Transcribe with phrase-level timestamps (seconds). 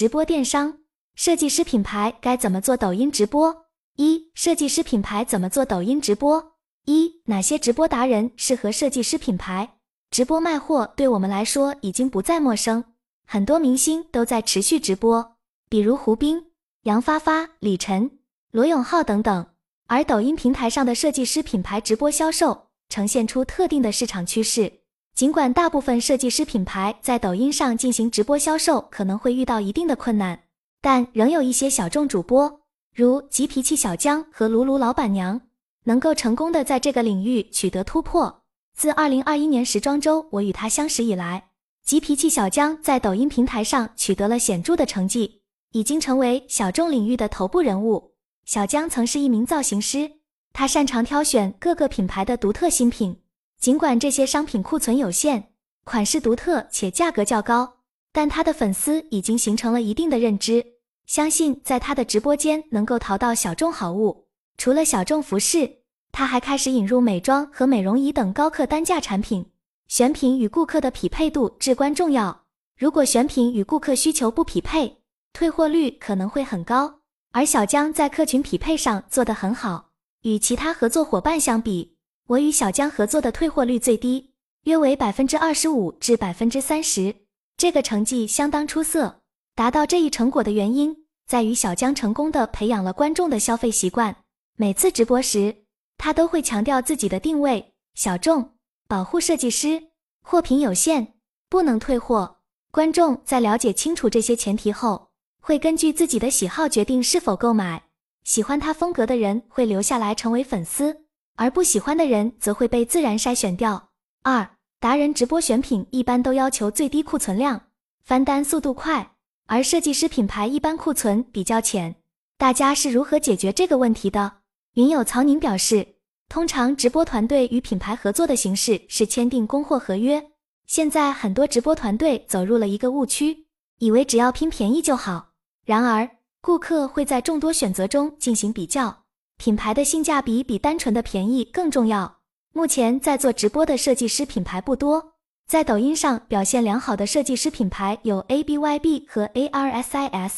[0.00, 0.78] 直播电商，
[1.14, 3.66] 设计师品牌该怎么做抖音直播？
[3.96, 6.54] 一、设计师品牌怎么做抖音直播？
[6.86, 9.76] 一、哪些直播达人适合设计师品牌？
[10.10, 12.82] 直播卖货对我们来说已经不再陌生，
[13.26, 15.36] 很多明星都在持续直播，
[15.68, 16.46] 比如胡兵、
[16.84, 18.10] 杨发发、李晨、
[18.52, 19.48] 罗永浩等等。
[19.86, 24.79] 而抖音平台上的设计师品牌直播销售呈现出特定的市场趋势。
[25.20, 30.44] 尽管大部分设计师品牌在抖音上进行直播销售可能会遇到一定的困难，
[30.80, 32.62] 但仍有一些小众主播，
[32.94, 35.38] 如急脾气小江和卢卢老板娘，
[35.84, 38.44] 能够成功的在这个领域取得突破。
[38.74, 41.50] 自二零二一年时装周我与他相识以来，
[41.84, 45.42] 急脾气小江在抖音平台上取得了显著的成绩，
[45.72, 48.14] 已经成为小众领域的头部人物。
[48.46, 50.12] 小江曾是一名造型师，
[50.54, 53.19] 他擅长挑选各个品牌的独特新品。
[53.60, 55.44] 尽管这些商品库存有限，
[55.84, 57.74] 款式独特且价格较高，
[58.10, 60.64] 但他的粉丝已经形成了一定的认知，
[61.06, 64.26] 相信在他的直播间能够淘到小众好物。
[64.56, 65.78] 除了小众服饰。
[66.12, 69.46] 他还开始引入美妆和美容仪等高客单价产品，
[69.86, 72.46] 选品与顾客的匹配度至关重要。
[72.76, 74.96] 如果选品与顾客需求不匹配，
[75.32, 77.02] 退货率可能会很高。
[77.30, 79.90] 而小江在客群匹配上做得很好，
[80.22, 81.96] 与其他合作伙伴相比，
[82.30, 84.30] 我与小江合作的退货率最低，
[84.62, 87.12] 约为百分之二十五至百分之三十，
[87.56, 89.22] 这个成绩相当出色。
[89.56, 94.14] 达到这一成果的原因，在于小江成功的培养了观众的消费习惯，
[94.56, 95.64] 每次直播时。
[95.98, 98.52] 他都会强调自己的定位：小众，
[98.86, 99.88] 保护设计师，
[100.22, 101.14] 货品有限，
[101.48, 102.36] 不能退货。
[102.70, 105.10] 观众在了解清楚这些前提后，
[105.42, 107.82] 会根据自己的喜好决定是否购买。
[108.22, 111.06] 喜欢他风格的人会留下来成为粉丝，
[111.40, 113.88] 而不喜欢的人则会被自然筛选掉。
[114.22, 114.46] 二，
[114.78, 117.62] 达人直播选品一般都要求最低库存量，
[118.04, 119.12] 翻单速度快，
[119.46, 121.94] 而设计师品牌一般库存比较浅。
[122.36, 124.30] 大家是如何解决这个问题的？
[124.74, 125.94] 云友曹宁表示，
[126.28, 130.22] 通常直播团队与品牌合作的形式是签订供货合约。
[130.66, 133.46] 现在很多直播团队走入了一个误区，
[133.78, 135.30] 以为只要拼便宜就好。
[135.64, 136.06] 然而，
[136.42, 138.99] 顾客会在众多选择中进行比较，
[139.40, 142.18] 品牌的性价比比单纯的便宜更重要。
[142.52, 145.14] 目前在做直播的设计师品牌不多，
[145.46, 150.32] 在抖音上表现良好的设计师品牌有 ABYB 和 ARSIS，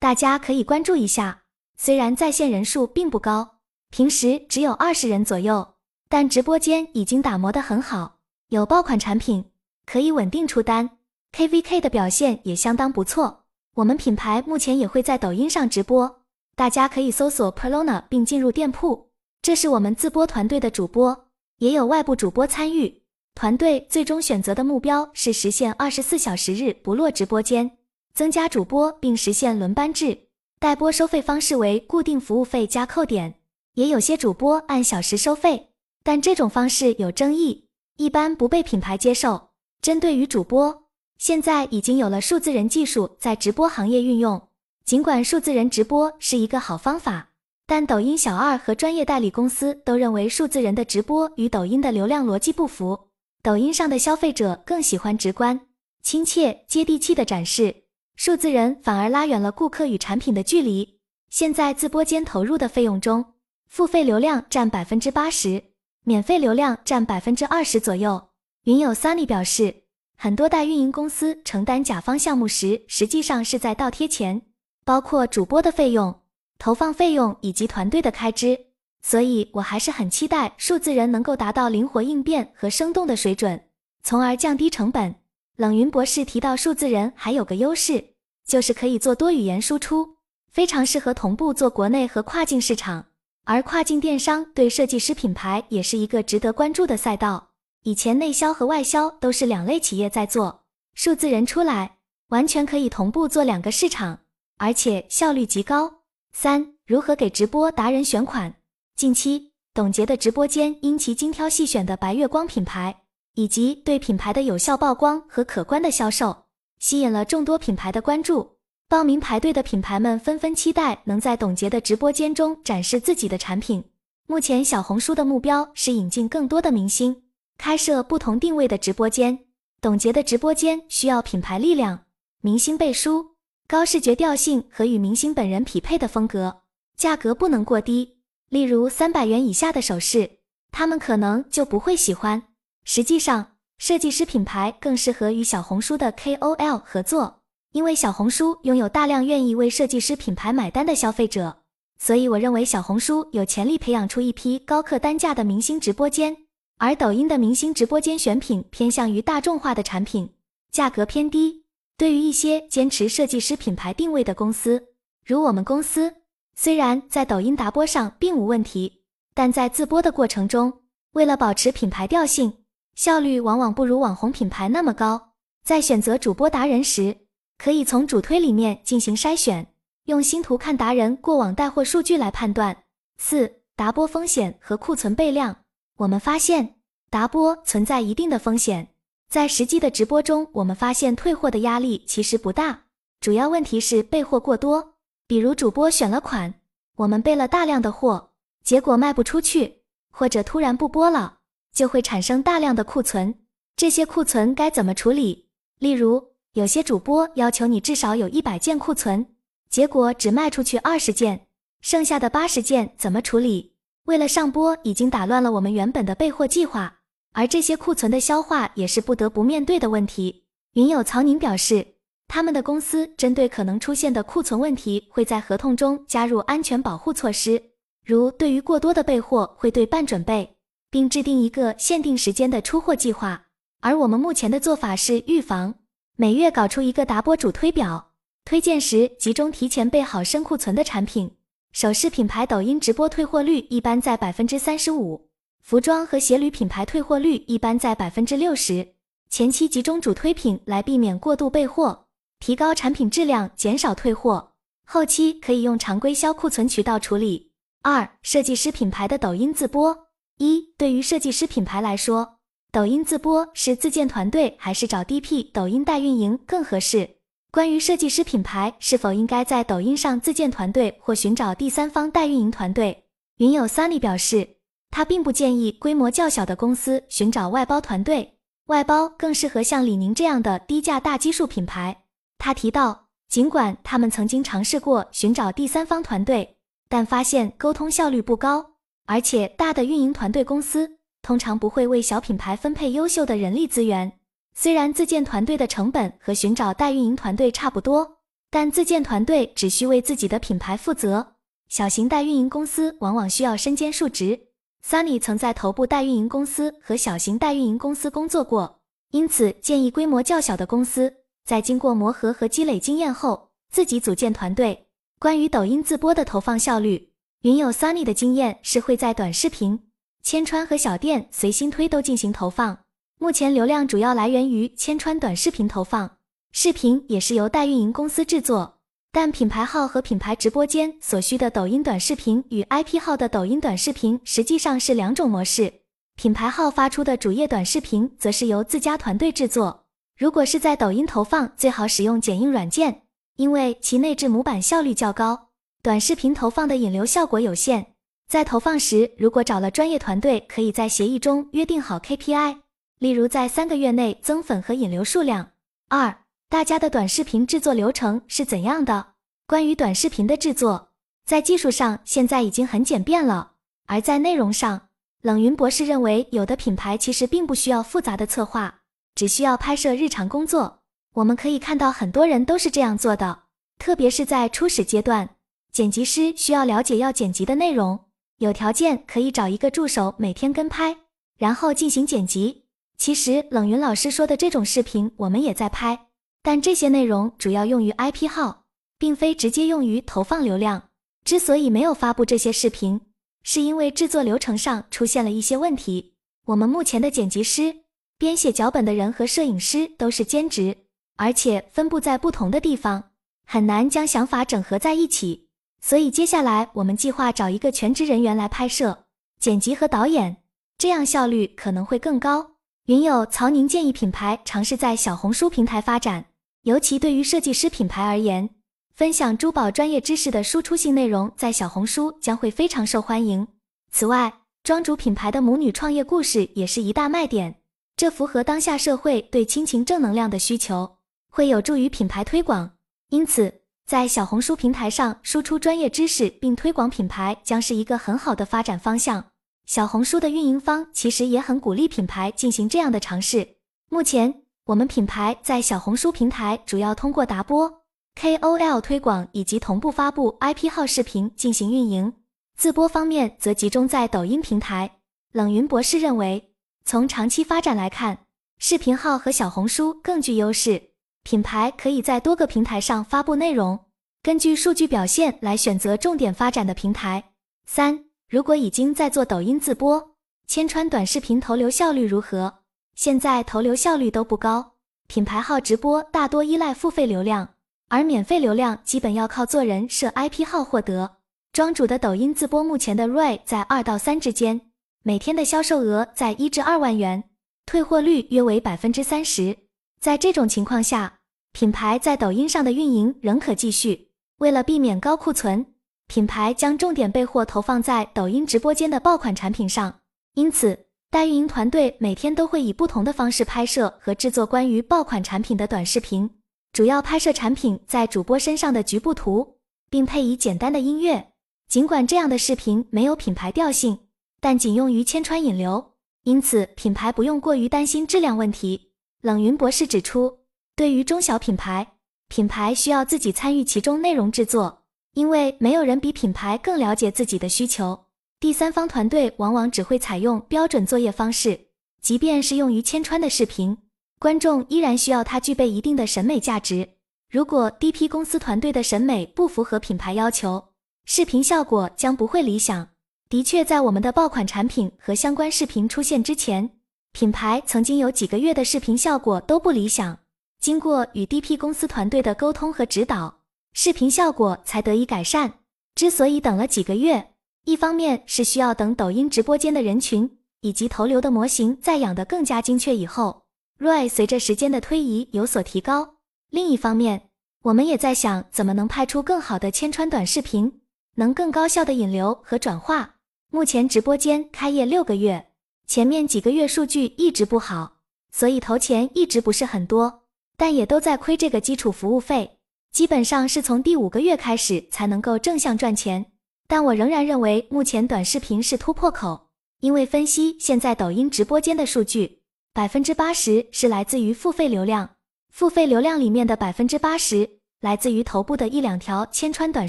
[0.00, 1.42] 大家可以关注一下。
[1.76, 3.58] 虽然在线人数并不高。
[3.90, 5.74] 平时只有二十人左右，
[6.08, 8.16] 但直播间已经打磨得很好，
[8.48, 9.44] 有爆款产品
[9.86, 10.90] 可以稳定出单
[11.36, 13.44] ，KVK 的表现也相当不错。
[13.76, 16.19] 我们品牌目前也会在抖音上直播，
[16.60, 19.08] 大家可以搜索 Perlona 并进入店铺。
[19.40, 23.00] 这是我们自播团队的主播，也有外部主播参与。
[23.34, 27.78] 团队最终选择的目标是实现二十四小时日不落直播间，
[28.12, 30.26] 增加主播并实现轮班制。
[30.58, 33.36] 代播收费方式为固定服务费加扣点。
[33.76, 35.70] 也有些主播按小时收费，
[36.02, 39.48] 但这种方式有争议，一般不被品牌接受。
[39.80, 40.82] 针对于主播，
[41.16, 44.49] 现在已经有了数字人技术在直播行业运用。
[44.84, 47.28] 尽管数字人直播是一个好方法，
[47.66, 53.08] 但抖音小二和专业代理公司都认为数字人的直播与抖音的流量逻辑不符。
[53.42, 55.60] 抖音上的消费者更喜欢直观、
[56.02, 57.84] 亲切、接地气的展示，
[58.16, 60.98] 数字人反而拉远了顾客与产品的距离。
[61.30, 63.24] 现在自播间投入的费用中，
[63.68, 65.62] 付费流量占百分之八十，
[66.02, 68.30] 免费流量占百分之二十左右。
[68.64, 69.84] 云友 Sunny 表示，
[70.16, 74.42] 很多代运营公司承担甲方项目时，实际上是在倒贴钱，
[74.90, 76.12] 包括主播的费用、
[76.58, 78.58] 投放费用以及团队的开支。
[79.00, 83.62] 所以我还是很期待数字人能够达到灵活应变和生动的水准，
[84.02, 85.14] 从而降低成本。
[85.54, 88.04] 冷云博士提到，数字人还有个优势，
[88.44, 90.16] 就是可以做多语言输出，
[90.50, 93.06] 非常适合同步做国内和跨境市场。
[93.44, 97.50] 而跨境电商对设计师品牌也是一个值得关注的赛道。
[97.84, 100.62] 以前内销和外销都是两类企业在做，
[100.94, 101.98] 数字人出来，
[102.30, 104.18] 完全可以同步做两个市场，
[104.60, 105.90] 而且效率极高。
[106.34, 108.54] 三、如何给直播达人选款？
[108.94, 112.94] 近期，董洁的直播间因其精挑细选的白月光品牌，
[113.36, 116.44] 以及对品牌的有效曝光和可观的销售，
[116.78, 118.58] 吸引了众多品牌的关注。
[118.86, 123.82] 报名排队的品牌们纷纷期待能在董洁的直播间中展示自己的产品。
[124.26, 127.22] 目前，小红书的目标是引进更多的明星，
[127.56, 129.38] 开设不同定位的直播间。
[129.80, 132.00] 董洁的直播间需要品牌力量、
[132.42, 133.36] 明星背书、
[133.70, 136.62] 高视觉调性和与明星本人匹配的风格，
[136.96, 138.16] 价格不能过低。
[138.48, 140.28] 例如三百元以下的首饰，
[140.72, 142.42] 他们可能就不会喜欢。
[142.82, 147.42] 实际上，设计师品牌更适合与小红书的 KOL 合作。
[147.70, 151.58] 因为小红书拥有大量愿意为设计师品牌买单的消费者，
[151.96, 156.36] 所以我认为小红书有潜力培养出一批高客单价的明星直播间。
[156.78, 160.28] 而抖音的明星直播间选品偏向于大众化的产品，
[160.72, 161.59] 价格偏低。
[162.00, 164.82] 对于一些坚持设计师品牌定位的公司，
[165.22, 166.10] 如我们公司，
[166.56, 169.02] 虽然在抖音达播上并无问题，
[169.34, 170.72] 但在自播的过程中，
[171.12, 172.64] 为了保持品牌调性，
[172.94, 175.34] 效率往往不如网红品牌那么高。
[175.62, 177.14] 在选择主播达人时，
[177.58, 179.74] 可以从主推里面进行筛选，
[180.06, 182.84] 用星图看达人过往带货数据来判断。
[183.18, 185.54] 四、达播风险和库存备量。
[185.98, 186.76] 我们发现
[187.10, 188.88] 达播存在一定的风险，
[189.30, 192.86] 在实际的直播中，我们发现退货的压力其实不大，
[193.20, 194.94] 主要问题是备货过多。
[195.28, 196.52] 比如主播选了款，
[196.96, 198.30] 我们备了大量的货，
[198.64, 201.38] 结果卖不出去，或者突然不播了，
[201.72, 203.32] 就会产生大量的库存。
[203.76, 205.46] 这些库存该怎么处理？
[205.78, 209.24] 例如，有些主播要求你至少有一百件库存，
[209.68, 211.46] 结果只卖出去二十件，
[211.80, 213.74] 剩下的八十件怎么处理？
[214.06, 216.96] 为了上播，已经打乱了我们原本的备货计划，
[217.32, 220.44] 而这些库存的消化也是不得不面对的问题。
[220.74, 221.86] 云友曹宁表示，
[222.28, 227.62] 他们的公司针对可能出现的库存问题，会在合同中加入安全保护措施，
[228.04, 230.56] 如对于过多的备货会对半准备，
[230.90, 233.46] 并制定一个限定时间的出货计划。
[233.80, 235.74] 而我们目前的做法是预防，
[236.16, 238.12] 每月搞出一个达播主推表，
[238.44, 241.30] 推荐时集中提前备好深库存的产品。
[241.72, 245.29] 首饰品牌抖音直播退货率一般在百分之三十五，
[245.62, 248.94] 服装和鞋履品牌退货率一般在百分之六十。
[249.28, 252.06] 前期集中主推品来避免过度备货，
[252.40, 254.52] 提高产品质量，减少退货。
[254.84, 257.52] 后期可以用常规销库存渠道处理。
[257.82, 260.08] 二、设计师品牌的抖音自播。
[260.38, 262.38] 一、对于设计师品牌来说，
[262.72, 267.16] 抖音自播是自建团队还是找 DP 抖音代运营更合适？
[267.52, 273.04] 关于设计师品牌是否应该在抖音上自建团队或寻找第三方代运营团队，
[273.36, 274.56] 云友 Sunny 表示，
[274.90, 282.04] 他并不建议规模较小的公司寻找外包团队，外包更适合像李宁这样的低价大基数品牌。
[282.38, 286.56] 他提到，尽管他们曾经尝试过寻找第三方团队，
[286.88, 288.72] 但发现沟通效率不高，
[289.06, 294.12] 而且大的运营团队公司通常不会为小品牌分配优秀的人力资源。
[294.52, 298.18] 虽然自建团队的成本和寻找代运营团队差不多，
[298.50, 301.34] 但自建团队只需为自己的品牌负责，
[301.68, 304.48] 小型代运营公司往往需要身兼数职。
[304.84, 308.80] Sunny 曾在头部代运营公司和小型代运营公司工作过，
[309.10, 314.86] 因此建议规模较小的公司在经过磨合和积累经验后，自己组建团队。
[315.18, 317.10] 关于抖音自播的投放效率，
[317.42, 319.78] 云有 Sunny 的经验是会在短视频、
[320.22, 322.78] 千川和小店随心推都进行投放。
[323.18, 326.16] 目前流量主要来源于千川短视频投放，
[326.52, 328.79] 视频也是由代运营公司制作。
[329.12, 335.72] 但品牌号和品牌直播间所需的抖音短视频与 IP 号的抖音短视频实际上是两种模式。
[336.14, 339.86] 品牌号发出的主页短视频则是由自家团队制作。
[340.16, 343.02] 如果是在抖音投放，最好使用剪映软件，
[343.36, 345.48] 因为其内置模板效率较高。
[345.82, 347.94] 短视频投放的引流效果有限，
[348.28, 352.58] 在投放时，如果找了专业团队，可以在协议中约定好 KPI。
[352.98, 355.50] 例如，在三个月内增粉和引流数量。
[355.88, 356.18] 二，
[356.50, 359.12] 大家的短视频制作流程是怎样的？
[359.46, 360.88] 关于短视频的制作，
[361.24, 363.52] 在技术上现在已经很简便了，
[363.86, 364.88] 而在内容上，
[365.22, 368.80] 冷云博士认为，有的品牌其实并不需要复杂的策划，
[369.14, 370.80] 只需要拍摄日常工作。
[371.14, 373.44] 我们可以看到，很多人都是这样做的，
[373.78, 375.36] 特别是在初始阶段，
[375.70, 378.06] 剪辑师需要了解要剪辑的内容，
[378.38, 380.96] 有条件可以找一个助手每天跟拍，
[381.38, 382.64] 然后进行剪辑。
[382.98, 386.06] 其实冷云老师说的这种视频，我们也在拍，
[386.42, 388.64] 但这些内容主要用于 IP 号，
[388.98, 390.84] 并非直接用于投放流量。
[391.24, 393.00] 之所以没有发布这些视频，
[393.42, 396.14] 是因为制作流程上出现了一些问题。
[396.46, 397.82] 我们目前的剪辑师、
[398.16, 400.76] 编写脚本的人和摄影师都是兼职，
[401.16, 403.10] 而且分布在不同的地方，
[403.46, 405.48] 很难将想法整合在一起。
[405.82, 409.04] 所以接下来我们计划找一个全职人员来拍摄、
[409.38, 410.38] 剪辑和导演，
[410.78, 412.52] 这样效率可能会更高。
[412.86, 416.24] 云友曹宁建议品牌尝试在小红书平台发展，
[416.62, 418.50] 尤其对于设计师品牌而言，
[418.94, 423.48] 分享珠宝专业知识的输出性内容在小红书将会非常受欢迎。
[423.90, 427.62] 此外，庄主品牌的母女创业故事也是一大卖点，
[427.96, 430.98] 这符合当下社会对亲情正能量的需求，
[431.30, 432.72] 会有助于品牌推广。
[433.08, 439.24] 因此，在小红书平台上输出专业知识并推广品牌，将是一个很好的发展方向。
[439.64, 443.56] 小红书的运营方其实也很鼓励品牌进行这样的尝试。
[443.88, 447.82] 目前，我们品牌在小红书平台主要通过达播、
[448.14, 452.12] KOL 推广以及同步发布 IP 号视频进行运营。
[452.56, 454.88] 自播方面则集中在抖音平台。
[455.32, 456.52] 冷云博士认为，
[456.84, 458.16] 从长期发展来看，
[458.58, 460.80] 视频号和小红书更具优势。
[461.24, 463.76] 品牌可以在多个平台上发布内容，
[464.22, 467.32] 根据数据表现来选择重点发展的平台。
[467.66, 470.14] 三，如果已经在做抖音自播，
[470.46, 472.59] 千川短视频投流效率如何？
[472.94, 474.72] 现在投流效率都不高，
[475.06, 477.54] 品牌号直播大多依赖付费流量，
[477.88, 481.16] 而免费流量基本要靠做人设 IP 号获得。
[481.52, 484.60] 庄主的抖音自播目前的 ROI 在二到三之间，
[485.02, 487.24] 每天的销售额在一至二万元，
[487.66, 489.56] 退货率约为百分之三十。
[490.00, 491.18] 在这种情况下，
[491.52, 494.10] 品牌在抖音上的运营仍可继续。
[494.38, 495.66] 为了避免高库存，
[496.06, 500.00] 品牌将重点备货投放在抖音直播间的爆款产品上，
[500.34, 500.89] 因此。
[501.10, 506.30] 代运营团队每天都会以不同的方式拍摄和制作关于爆款产品的短视频，
[506.72, 509.56] 主要拍摄产品在主播身上的局部图，
[509.90, 511.32] 并配以简单的音乐。
[511.68, 513.98] 尽管这样的视频没有品牌调性，
[514.40, 518.92] 但仅用于千川引流，因此品牌不用过于担心质量问题。
[519.20, 520.38] 冷云博士指出，
[520.76, 521.94] 对于中小品牌，
[522.28, 528.06] 品牌需要自己参与其中内容制作，因为没有人比品牌更了解自己的需求。
[528.40, 531.66] 第三方团队往往只会采用标准作业方式，
[532.00, 533.76] 即便是用于千川的视频，
[534.18, 536.88] 观众依然需要它具备一定的审美价值。
[537.30, 540.68] 如果 DP 公司团队的审美不符合品牌要求，
[541.04, 542.88] 视频效果将不会理想。
[543.28, 546.70] 的确，在我们的爆款产品和相关视频出现之前，
[547.12, 550.18] 品牌曾经有几个月的视频效果都不理想。
[550.58, 553.42] 经过与 DP 公司团队的沟通和指导，
[553.74, 555.52] 视频效果才得以改善。
[555.94, 557.32] 之所以等了几个月，
[557.64, 563.42] 一方面是需要等抖音直播间的人群以及投流的模型在养得更加精确以后
[563.78, 566.16] ，ROI 随着时间的推移有所提高。
[566.50, 567.28] 另一方面，
[567.62, 570.80] 我们也在想怎么能拍出更好的千川短视频，
[571.16, 573.16] 能更高效的引流和转化。
[573.50, 575.50] 目前直播间开业六个月，
[575.86, 577.98] 前面几个月数据一直不好，
[578.32, 580.22] 所以投钱一直不是很多，
[580.56, 582.58] 但也都在亏这个基础服务费，
[582.90, 586.29] 基本上是从第五个月开始才能够正向赚钱。
[586.70, 589.48] 但我仍然认为，目前短视频是突破口，
[589.80, 595.10] 因为分析现在抖音直播间的数据，百分之八十是来自于付费流量，
[595.52, 599.88] 付费流量里面的百分之八十来自于头部的一两条千川短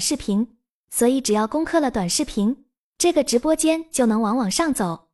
[0.00, 0.56] 视频，
[0.90, 2.64] 所以只要攻克了短视频，
[2.98, 5.06] 这个直播间就能往往上走。